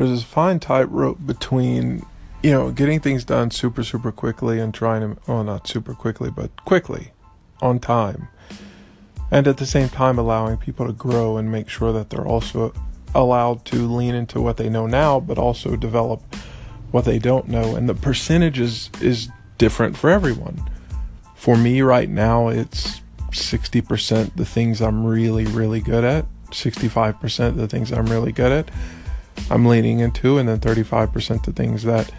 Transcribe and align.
there's 0.00 0.10
this 0.10 0.22
fine 0.22 0.58
tightrope 0.58 1.18
between 1.26 2.06
you 2.42 2.50
know 2.50 2.70
getting 2.72 3.00
things 3.00 3.22
done 3.22 3.50
super 3.50 3.84
super 3.84 4.10
quickly 4.10 4.58
and 4.58 4.72
trying 4.72 5.02
to 5.02 5.20
well 5.26 5.44
not 5.44 5.68
super 5.68 5.92
quickly 5.92 6.30
but 6.30 6.64
quickly 6.64 7.12
on 7.60 7.78
time 7.78 8.28
and 9.30 9.46
at 9.46 9.58
the 9.58 9.66
same 9.66 9.90
time 9.90 10.18
allowing 10.18 10.56
people 10.56 10.86
to 10.86 10.92
grow 10.92 11.36
and 11.36 11.52
make 11.52 11.68
sure 11.68 11.92
that 11.92 12.08
they're 12.08 12.26
also 12.26 12.72
allowed 13.14 13.64
to 13.66 13.86
lean 13.86 14.14
into 14.14 14.40
what 14.40 14.56
they 14.56 14.70
know 14.70 14.86
now 14.86 15.20
but 15.20 15.36
also 15.36 15.76
develop 15.76 16.22
what 16.90 17.04
they 17.04 17.18
don't 17.18 17.48
know. 17.48 17.76
And 17.76 17.88
the 17.88 17.94
percentage 17.94 18.58
is, 18.58 18.90
is 19.00 19.28
different 19.58 19.96
for 19.96 20.10
everyone. 20.10 20.68
For 21.36 21.56
me 21.56 21.82
right 21.82 22.08
now 22.08 22.48
it's 22.48 23.00
60% 23.30 24.34
the 24.34 24.44
things 24.44 24.82
i'm 24.82 25.06
really 25.06 25.44
really 25.44 25.80
good 25.80 26.02
at 26.02 26.26
65% 26.48 27.54
the 27.54 27.68
things 27.68 27.92
i'm 27.92 28.06
really 28.06 28.32
good 28.32 28.50
at 28.50 28.70
i'm 29.48 29.64
leaning 29.64 30.00
into 30.00 30.38
and 30.38 30.48
then 30.48 30.58
35% 30.58 31.44
the 31.44 31.52
things 31.52 31.84
that 31.84 32.10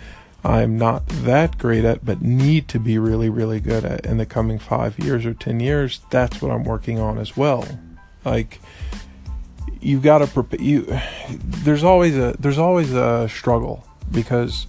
I'm 0.43 0.77
not 0.77 1.05
that 1.07 1.57
great 1.57 1.85
at, 1.85 2.03
but 2.03 2.21
need 2.21 2.67
to 2.69 2.79
be 2.79 2.97
really, 2.97 3.29
really 3.29 3.59
good 3.59 3.85
at 3.85 4.05
in 4.05 4.17
the 4.17 4.25
coming 4.25 4.57
five 4.57 4.97
years 4.97 5.25
or 5.25 5.33
10 5.33 5.59
years, 5.59 6.01
that's 6.09 6.41
what 6.41 6.51
I'm 6.51 6.63
working 6.63 6.99
on 6.99 7.19
as 7.19 7.37
well. 7.37 7.67
Like, 8.25 8.59
you've 9.79 10.01
got 10.01 10.19
to 10.19 10.27
prepare, 10.27 10.59
you, 10.59 10.99
there's 11.29 11.83
always 11.83 12.17
a, 12.17 12.35
there's 12.39 12.57
always 12.57 12.91
a 12.91 13.29
struggle 13.29 13.87
because 14.11 14.65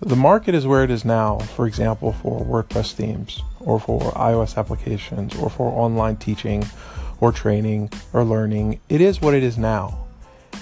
the 0.00 0.16
market 0.16 0.54
is 0.54 0.66
where 0.66 0.82
it 0.82 0.90
is 0.90 1.04
now, 1.04 1.38
for 1.38 1.66
example, 1.68 2.12
for 2.12 2.44
WordPress 2.44 2.92
themes 2.92 3.42
or 3.60 3.78
for 3.78 4.00
iOS 4.12 4.56
applications 4.56 5.36
or 5.36 5.48
for 5.48 5.70
online 5.70 6.16
teaching 6.16 6.66
or 7.20 7.30
training 7.30 7.90
or 8.12 8.24
learning. 8.24 8.80
It 8.88 9.00
is 9.00 9.20
what 9.20 9.34
it 9.34 9.44
is 9.44 9.56
now. 9.56 10.05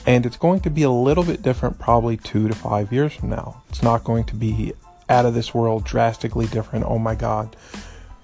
And 0.06 0.26
it's 0.26 0.36
going 0.36 0.60
to 0.60 0.70
be 0.70 0.82
a 0.82 0.90
little 0.90 1.24
bit 1.24 1.42
different 1.42 1.78
probably 1.78 2.16
two 2.16 2.48
to 2.48 2.54
five 2.54 2.92
years 2.92 3.14
from 3.14 3.30
now. 3.30 3.62
It's 3.70 3.82
not 3.82 4.04
going 4.04 4.24
to 4.24 4.34
be 4.34 4.74
out 5.08 5.26
of 5.26 5.34
this 5.34 5.54
world, 5.54 5.84
drastically 5.84 6.46
different. 6.46 6.84
Oh 6.86 6.98
my 6.98 7.14
God, 7.14 7.56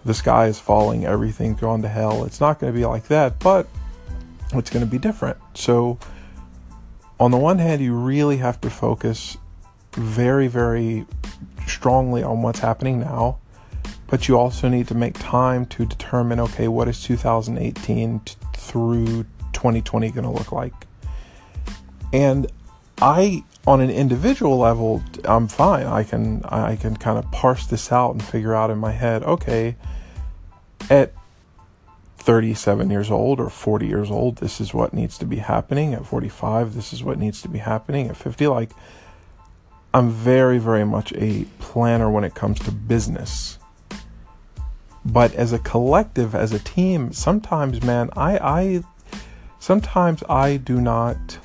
the 0.05 0.15
sky 0.15 0.47
is 0.47 0.59
falling, 0.59 1.05
everything's 1.05 1.61
going 1.61 1.83
to 1.83 1.89
hell. 1.89 2.25
It's 2.25 2.41
not 2.41 2.59
going 2.59 2.73
to 2.73 2.79
be 2.79 2.85
like 2.85 3.09
that, 3.09 3.39
but 3.39 3.67
it's 4.53 4.71
going 4.71 4.85
to 4.85 4.91
be 4.91 4.99
different. 4.99 5.39
So, 5.55 5.99
on 7.19 7.31
the 7.31 7.37
one 7.37 7.59
hand, 7.59 7.83
you 7.83 7.95
really 7.95 8.39
have 8.39 8.61
to 8.63 8.71
focus 8.71 9.37
very, 9.93 10.49
very 10.49 11.07
strongly 11.67 12.23
on 12.23 12.43
what's 12.43 12.61
happening 12.61 13.01
now, 13.01 13.39
but 14.07 14.27
you 14.27 14.39
also 14.39 14.69
need 14.69 14.89
to 14.89 14.95
make 14.95 15.19
time 15.19 15.67
to 15.67 15.85
determine 15.85 16.41
okay, 16.41 16.69
what 16.69 16.89
is 16.89 17.03
2018 17.03 18.21
t- 18.21 18.35
through 18.57 19.25
2020 19.53 20.11
going 20.11 20.25
to 20.25 20.31
look 20.31 20.53
like? 20.53 20.73
And 22.13 22.51
I, 23.01 23.45
on 23.67 23.81
an 23.81 23.91
individual 23.91 24.59
level, 24.59 25.03
I'm 25.25 25.49
fine. 25.49 25.87
I 25.87 26.05
can 26.05 26.43
I 26.45 26.77
can 26.77 26.97
kind 26.97 27.19
of 27.19 27.31
parse 27.31 27.67
this 27.67 27.91
out 27.93 28.13
and 28.13 28.23
figure 28.23 28.55
out 28.55 28.71
in 28.71 28.79
my 28.79 28.93
head. 28.93 29.23
Okay, 29.23 29.77
at 30.89 31.13
37 32.19 32.91
years 32.91 33.11
old 33.11 33.41
or 33.41 33.49
40 33.49 33.87
years 33.87 34.11
old, 34.11 34.37
this 34.37 34.61
is 34.61 34.75
what 34.75 34.93
needs 34.93 35.17
to 35.19 35.25
be 35.25 35.37
happening. 35.37 35.95
At 35.95 36.05
45, 36.05 36.75
this 36.75 36.93
is 36.93 37.03
what 37.03 37.19
needs 37.19 37.41
to 37.43 37.49
be 37.49 37.59
happening. 37.59 38.09
At 38.09 38.17
50, 38.17 38.47
like 38.49 38.71
I'm 39.95 40.11
very 40.11 40.59
very 40.59 40.85
much 40.85 41.13
a 41.15 41.47
planner 41.59 42.11
when 42.11 42.25
it 42.25 42.35
comes 42.35 42.59
to 42.61 42.73
business. 42.73 43.59
But 45.05 45.35
as 45.35 45.53
a 45.53 45.59
collective, 45.59 46.35
as 46.35 46.53
a 46.53 46.59
team, 46.59 47.13
sometimes, 47.13 47.83
man, 47.83 48.11
I, 48.15 48.39
I 48.39 48.83
sometimes 49.59 50.23
I 50.29 50.59
do 50.59 50.81
not 50.81 51.39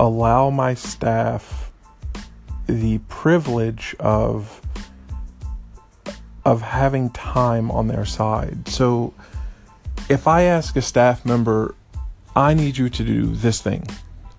allow 0.00 0.48
my 0.48 0.72
staff 0.72 1.70
the 2.66 2.98
privilege 3.08 3.94
of 4.00 4.60
of 6.46 6.62
having 6.62 7.10
time 7.10 7.70
on 7.70 7.86
their 7.86 8.06
side. 8.06 8.66
So 8.66 9.12
if 10.08 10.26
I 10.26 10.42
ask 10.42 10.74
a 10.76 10.82
staff 10.82 11.26
member, 11.26 11.74
I 12.34 12.54
need 12.54 12.78
you 12.78 12.88
to 12.88 13.04
do 13.04 13.26
this 13.26 13.60
thing, 13.60 13.86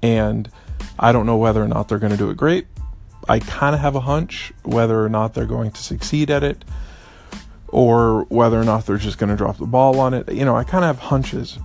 and 0.01 0.49
I 0.97 1.11
don't 1.11 1.27
know 1.27 1.37
whether 1.37 1.61
or 1.61 1.67
not 1.67 1.87
they're 1.87 1.99
going 1.99 2.11
to 2.11 2.17
do 2.17 2.31
it 2.31 2.37
great. 2.37 2.65
I 3.29 3.37
kind 3.37 3.75
of 3.75 3.81
have 3.81 3.95
a 3.95 3.99
hunch 3.99 4.51
whether 4.63 5.05
or 5.05 5.09
not 5.09 5.35
they're 5.35 5.45
going 5.45 5.69
to 5.71 5.81
succeed 5.81 6.31
at 6.31 6.43
it 6.43 6.65
or 7.67 8.23
whether 8.25 8.59
or 8.59 8.63
not 8.63 8.87
they're 8.87 8.97
just 8.97 9.19
going 9.19 9.29
to 9.29 9.35
drop 9.35 9.57
the 9.57 9.67
ball 9.67 9.99
on 9.99 10.15
it. 10.15 10.31
You 10.31 10.43
know, 10.43 10.57
I 10.57 10.63
kind 10.63 10.83
of 10.83 10.95
have 10.95 11.09
hunches. 11.09 11.59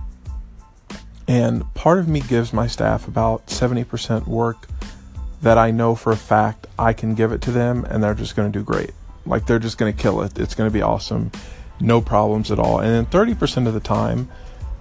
And 1.27 1.73
part 1.73 1.99
of 1.99 2.07
me 2.07 2.21
gives 2.21 2.53
my 2.53 2.67
staff 2.67 3.07
about 3.07 3.47
70% 3.47 4.27
work 4.27 4.67
that 5.41 5.57
I 5.57 5.71
know 5.71 5.95
for 5.95 6.11
a 6.11 6.17
fact 6.17 6.67
I 6.79 6.93
can 6.93 7.15
give 7.15 7.31
it 7.31 7.41
to 7.43 7.51
them 7.51 7.85
and 7.85 8.03
they're 8.03 8.13
just 8.13 8.35
going 8.35 8.51
to 8.51 8.59
do 8.59 8.63
great. 8.63 8.91
Like 9.25 9.45
they're 9.45 9.59
just 9.59 9.77
going 9.77 9.93
to 9.93 10.01
kill 10.01 10.21
it. 10.21 10.39
It's 10.39 10.55
going 10.55 10.69
to 10.69 10.73
be 10.73 10.81
awesome. 10.81 11.31
No 11.79 12.01
problems 12.01 12.49
at 12.49 12.59
all. 12.59 12.79
And 12.79 12.93
then 12.93 13.05
30% 13.05 13.67
of 13.67 13.73
the 13.73 13.79
time, 13.79 14.29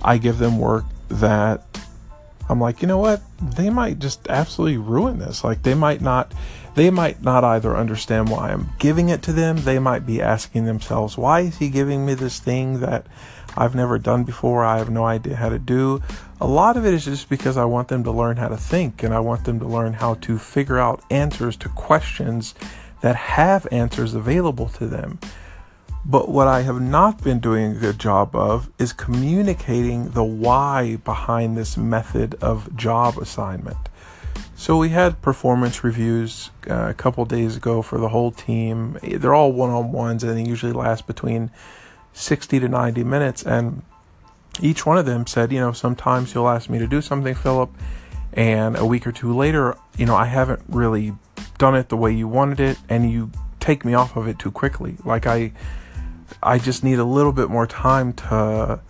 I 0.03 0.19
give 0.19 0.39
them 0.39 0.59
work 0.59 0.85
that 1.09 1.65
I'm 2.49 2.61
like, 2.61 2.81
you 2.81 2.89
know 2.89 2.99
what? 2.99 3.23
They 3.43 3.71
might 3.71 3.99
just 3.99 4.29
absolutely 4.29 4.79
ruin 4.79 5.19
this. 5.19 5.43
Like 5.43 5.63
they 5.63 5.75
might 5.75 6.01
not 6.01 6.33
they 6.75 6.91
might 6.91 7.23
not 7.23 7.43
either 7.43 7.75
understand 7.75 8.29
why 8.29 8.51
I'm 8.51 8.69
giving 8.79 9.09
it 9.09 9.23
to 9.23 9.33
them. 9.33 9.57
They 9.57 9.79
might 9.79 10.05
be 10.05 10.21
asking 10.21 10.67
themselves, 10.67 11.17
why 11.17 11.41
is 11.41 11.57
he 11.57 11.71
giving 11.71 12.05
me 12.05 12.13
this 12.13 12.39
thing 12.39 12.81
that 12.81 13.07
I've 13.57 13.75
never 13.75 13.99
done 13.99 14.25
before? 14.25 14.65
I 14.65 14.79
have 14.79 14.91
no 14.91 15.05
idea 15.05 15.37
how 15.37 15.49
to 15.49 15.59
do. 15.59 16.03
A 16.41 16.47
lot 16.47 16.77
of 16.77 16.85
it 16.85 16.93
is 16.93 17.05
just 17.05 17.29
because 17.29 17.57
I 17.57 17.65
want 17.65 17.89
them 17.89 18.05
to 18.05 18.11
learn 18.11 18.37
how 18.37 18.49
to 18.49 18.57
think 18.57 19.03
and 19.03 19.15
I 19.15 19.21
want 19.21 19.45
them 19.45 19.59
to 19.61 19.67
learn 19.67 19.95
how 19.95 20.15
to 20.15 20.39
figure 20.39 20.79
out 20.79 21.03
answers 21.11 21.57
to 21.59 21.69
questions 21.71 22.55
that 23.01 23.17
have 23.17 23.67
answers 23.71 24.15
available 24.15 24.69
to 24.71 24.87
them. 24.87 25.19
But 26.05 26.29
what 26.29 26.47
I 26.47 26.63
have 26.63 26.81
not 26.81 27.25
been 27.25 27.41
doing 27.41 27.73
a 27.73 27.81
good 27.81 27.99
job 27.99 28.37
of 28.37 28.71
is 28.79 28.93
communicating 28.93 30.11
the 30.11 30.23
why 30.23 30.97
behind 31.05 31.57
this 31.57 31.77
method 31.77 32.37
of 32.41 32.77
job 32.77 33.19
assignment. 33.19 33.79
So 34.55 34.77
we 34.79 34.91
had 34.91 35.21
performance 35.21 35.83
reviews 35.83 36.51
uh, 36.71 36.89
a 36.91 36.95
couple 36.95 37.25
days 37.25 37.57
ago 37.57 37.83
for 37.83 37.99
the 37.99 38.09
whole 38.09 38.31
team. 38.31 38.99
They're 39.03 39.35
all 39.35 39.53
one-on-ones 39.53 40.23
and 40.23 40.37
they 40.37 40.49
usually 40.49 40.73
last 40.73 41.07
between 41.07 41.51
60 42.17 42.61
to 42.61 42.69
90 42.69 43.05
minutes 43.05 43.43
and 43.43 43.83
each 44.61 44.87
one 44.87 44.97
of 44.97 45.05
them 45.05 45.27
said, 45.27 45.53
you 45.53 45.61
know, 45.61 45.73
sometimes 45.73 46.35
you'll 46.35 46.49
ask 46.49 46.71
me 46.71 46.79
to 46.79 46.87
do 46.87 47.03
something, 47.03 47.35
Philip, 47.35 47.71
and 48.33 48.77
a 48.77 48.87
week 48.87 49.07
or 49.07 49.13
two 49.13 49.37
later, 49.37 49.77
you 49.99 50.07
know, 50.07 50.17
I 50.17 50.25
haven't 50.25 50.63
really 50.69 51.13
done 51.59 51.75
it 51.75 51.91
the 51.91 51.97
way 51.97 52.13
you 52.13 52.27
wanted 52.27 52.61
it 52.61 52.79
and 52.89 53.11
you 53.11 53.31
take 53.61 53.85
me 53.85 53.93
off 53.95 54.17
of 54.17 54.29
it 54.29 54.39
too 54.39 54.51
quickly. 54.51 54.97
Like 55.05 55.27
I 55.27 55.53
I 56.43 56.59
just 56.59 56.83
need 56.83 56.99
a 56.99 57.05
little 57.05 57.33
bit 57.33 57.51
more 57.51 57.67
time 57.67 58.13
to 58.15 58.81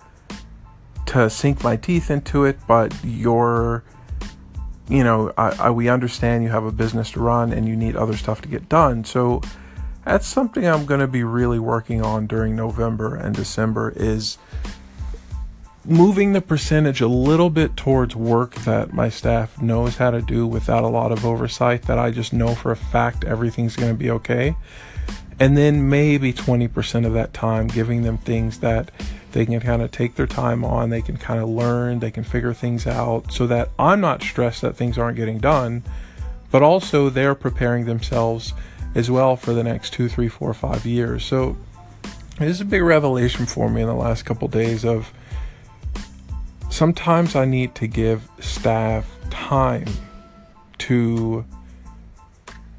to 1.07 1.31
sink 1.31 1.63
my 1.65 1.77
teeth 1.77 2.11
into 2.11 2.45
it, 2.45 2.59
but 2.69 2.95
you're 3.05 3.83
you 4.89 5.03
know, 5.03 5.33
I, 5.37 5.49
I, 5.67 5.71
we 5.71 5.89
understand 5.89 6.45
you 6.45 6.51
have 6.51 6.65
a 6.65 6.71
business 6.71 7.11
to 7.13 7.21
run 7.21 7.53
and 7.53 7.67
you 7.67 7.75
need 7.75 7.97
other 7.97 8.17
stuff 8.17 8.41
to 8.43 8.49
get 8.49 8.69
done. 8.69 9.05
So 9.05 9.43
that's 10.07 10.27
something 10.29 10.65
I'm 10.65 10.87
going 10.87 11.01
to 11.01 11.09
be 11.09 11.25
really 11.25 11.59
working 11.59 12.01
on 12.01 12.29
during 12.29 12.55
November 12.55 13.17
and 13.17 13.35
December 13.35 13.93
is 13.97 14.39
moving 15.85 16.33
the 16.33 16.41
percentage 16.41 17.01
a 17.01 17.09
little 17.09 17.51
bit 17.51 17.77
towards 17.77 18.15
work 18.15 18.55
that 18.55 18.93
my 18.93 19.09
staff 19.09 19.61
knows 19.61 19.97
how 19.97 20.13
to 20.13 20.23
do 20.23 20.47
without 20.47 20.85
a 20.85 20.89
lot 20.89 21.11
of 21.11 21.27
oversight 21.27 21.83
that 21.83 21.99
I 21.99 22.13
just 22.13 22.33
know 22.33 22.55
for 22.55 22.71
a 22.71 22.77
fact 22.77 23.25
everything's 23.25 23.75
going 23.75 23.93
to 23.93 23.99
be 23.99 24.09
okay. 24.13 24.55
And 25.41 25.57
then 25.57 25.91
maybe 25.91 26.33
20% 26.33 27.05
of 27.05 27.13
that 27.15 27.35
time 27.35 27.67
giving 27.67 28.03
them 28.03 28.17
things 28.17 28.61
that 28.61 28.93
they 29.33 29.45
can 29.45 29.59
kind 29.59 29.83
of 29.83 29.91
take 29.91 30.15
their 30.15 30.29
time 30.29 30.65
on, 30.65 30.91
they 30.91 31.03
can 31.03 31.17
kind 31.17 31.41
of 31.41 31.49
learn, 31.49 31.99
they 31.99 32.13
can 32.13 32.23
figure 32.23 32.55
things 32.55 32.87
out 32.87 33.33
so 33.33 33.49
that 33.49 33.71
I'm 33.77 34.01
not 34.01 34.23
stressed 34.23 34.63
that 34.63 34.77
things 34.77 34.99
aren't 34.99 35.17
getting 35.17 35.39
done, 35.39 35.83
but 36.53 36.63
also 36.63 37.11
they're 37.11 37.35
preparing 37.35 37.87
themselves 37.87 38.55
as 38.97 39.11
well 39.11 39.37
for 39.37 39.53
the 39.53 39.63
next 39.63 39.93
two, 39.93 40.09
three, 40.09 40.29
four, 40.29 40.53
five 40.55 40.87
years. 40.87 41.23
So 41.23 41.57
this 42.39 42.49
is 42.49 42.61
a 42.63 42.65
big 42.65 42.83
revelation 42.83 43.45
for 43.45 43.69
me 43.69 43.83
in 43.83 43.87
the 43.87 43.95
last 43.95 44.25
couple 44.25 44.49
days 44.49 44.85
of 44.85 45.13
sometimes 46.71 47.37
I 47.37 47.45
need 47.45 47.75
to 47.77 47.87
give 47.87 48.29
staff 48.41 49.07
time 49.29 49.87
to 50.79 51.45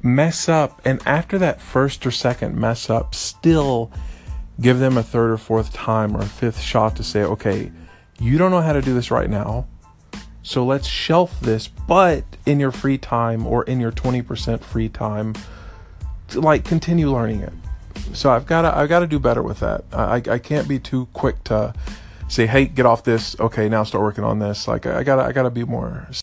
mess 0.02 0.48
up 0.48 0.80
and 0.84 1.00
after 1.06 1.38
that 1.38 1.60
first 1.60 2.04
or 2.04 2.10
second 2.10 2.56
mess 2.56 2.88
up 2.90 3.14
still 3.14 3.90
give 4.60 4.80
them 4.80 4.96
a 4.96 5.02
third 5.02 5.30
or 5.30 5.36
fourth 5.36 5.72
time 5.72 6.16
or 6.16 6.20
a 6.20 6.26
fifth 6.26 6.60
shot 6.60 6.96
to 6.96 7.04
say, 7.04 7.22
okay, 7.22 7.70
you 8.18 8.38
don't 8.38 8.50
know 8.50 8.60
how 8.60 8.72
to 8.72 8.82
do 8.82 8.92
this 8.92 9.12
right 9.12 9.30
now. 9.30 9.68
So 10.42 10.64
let's 10.64 10.88
shelf 10.88 11.38
this, 11.40 11.68
but 11.68 12.24
in 12.44 12.58
your 12.58 12.72
free 12.72 12.98
time 12.98 13.46
or 13.46 13.62
in 13.64 13.78
your 13.78 13.92
20% 13.92 14.62
free 14.62 14.88
time, 14.88 15.34
like 16.34 16.64
continue 16.64 17.10
learning 17.12 17.40
it. 17.40 17.52
So 18.12 18.30
I've 18.30 18.46
got 18.46 18.62
to 18.62 18.76
I've 18.76 18.88
got 18.88 19.00
to 19.00 19.06
do 19.06 19.18
better 19.18 19.42
with 19.42 19.60
that. 19.60 19.84
I 19.92 20.16
I 20.16 20.38
can't 20.38 20.68
be 20.68 20.78
too 20.78 21.08
quick 21.12 21.44
to 21.44 21.74
say, 22.28 22.46
"Hey, 22.46 22.66
get 22.66 22.86
off 22.86 23.04
this. 23.04 23.38
Okay, 23.38 23.68
now 23.68 23.84
start 23.84 24.02
working 24.02 24.24
on 24.24 24.38
this." 24.38 24.68
Like 24.68 24.86
I 24.86 25.02
got 25.02 25.16
to 25.16 25.22
I 25.22 25.32
got 25.32 25.42
to 25.42 25.50
be 25.50 25.64
more 25.64 26.08